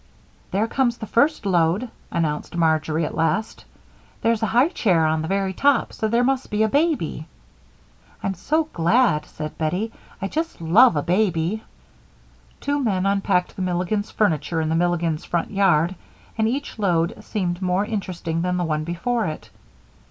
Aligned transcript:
"There 0.49 0.65
comes 0.65 0.97
the 0.97 1.05
first 1.05 1.45
load," 1.45 1.87
announced 2.09 2.55
Marjory, 2.57 3.05
at 3.05 3.13
last. 3.13 3.65
"There's 4.23 4.41
a 4.41 4.47
high 4.47 4.69
chair 4.69 5.05
on 5.05 5.21
the 5.21 5.27
very 5.27 5.53
top, 5.53 5.93
so 5.93 6.07
there 6.07 6.23
must 6.23 6.49
be 6.49 6.63
a 6.63 6.67
baby." 6.67 7.27
"I'm 8.23 8.33
so 8.33 8.63
glad," 8.73 9.27
said 9.27 9.59
Bettie. 9.59 9.91
"I 10.19 10.27
just 10.27 10.59
love 10.59 10.95
a 10.95 11.03
baby." 11.03 11.61
Two 12.59 12.79
men 12.83 13.05
unpacked 13.05 13.55
the 13.55 13.61
Milligans' 13.61 14.09
furniture 14.09 14.59
in 14.59 14.69
the 14.69 14.75
Milligans' 14.75 15.23
front 15.23 15.51
yard, 15.51 15.93
and 16.35 16.47
each 16.47 16.79
load 16.79 17.23
seemed 17.23 17.61
more 17.61 17.85
interesting 17.85 18.41
than 18.41 18.57
the 18.57 18.65
one 18.65 18.83
before 18.83 19.27
it. 19.27 19.51